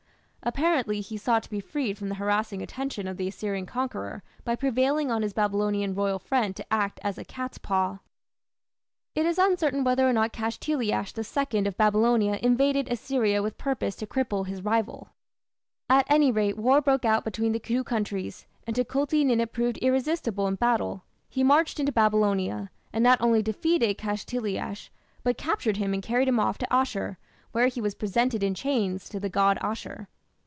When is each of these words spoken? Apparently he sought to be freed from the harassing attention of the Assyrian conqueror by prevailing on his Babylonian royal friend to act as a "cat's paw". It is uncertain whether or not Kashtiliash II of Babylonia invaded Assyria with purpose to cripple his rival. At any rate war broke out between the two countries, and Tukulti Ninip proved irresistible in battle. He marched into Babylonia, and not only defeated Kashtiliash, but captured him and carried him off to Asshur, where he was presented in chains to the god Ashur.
Apparently 0.43 1.01
he 1.01 1.17
sought 1.17 1.43
to 1.43 1.49
be 1.51 1.59
freed 1.59 1.99
from 1.99 2.09
the 2.09 2.15
harassing 2.15 2.63
attention 2.63 3.07
of 3.07 3.17
the 3.17 3.27
Assyrian 3.27 3.67
conqueror 3.67 4.23
by 4.43 4.55
prevailing 4.55 5.11
on 5.11 5.21
his 5.21 5.33
Babylonian 5.33 5.93
royal 5.93 6.17
friend 6.17 6.55
to 6.55 6.73
act 6.73 6.99
as 7.03 7.19
a 7.19 7.23
"cat's 7.23 7.59
paw". 7.59 7.99
It 9.13 9.27
is 9.27 9.37
uncertain 9.37 9.83
whether 9.83 10.09
or 10.09 10.13
not 10.13 10.33
Kashtiliash 10.33 11.13
II 11.53 11.67
of 11.67 11.77
Babylonia 11.77 12.39
invaded 12.41 12.91
Assyria 12.91 13.43
with 13.43 13.59
purpose 13.59 13.95
to 13.97 14.07
cripple 14.07 14.47
his 14.47 14.63
rival. 14.63 15.09
At 15.87 16.09
any 16.09 16.31
rate 16.31 16.57
war 16.57 16.81
broke 16.81 17.05
out 17.05 17.23
between 17.23 17.51
the 17.51 17.59
two 17.59 17.83
countries, 17.83 18.47
and 18.65 18.75
Tukulti 18.75 19.23
Ninip 19.23 19.51
proved 19.51 19.77
irresistible 19.77 20.47
in 20.47 20.55
battle. 20.55 21.03
He 21.29 21.43
marched 21.43 21.79
into 21.79 21.91
Babylonia, 21.91 22.71
and 22.91 23.03
not 23.03 23.21
only 23.21 23.43
defeated 23.43 23.95
Kashtiliash, 23.99 24.89
but 25.21 25.37
captured 25.37 25.77
him 25.77 25.93
and 25.93 26.01
carried 26.01 26.27
him 26.27 26.39
off 26.39 26.57
to 26.57 26.67
Asshur, 26.73 27.17
where 27.51 27.67
he 27.67 27.79
was 27.79 27.93
presented 27.93 28.41
in 28.41 28.55
chains 28.55 29.07
to 29.09 29.19
the 29.19 29.29
god 29.29 29.59
Ashur. 29.61 30.07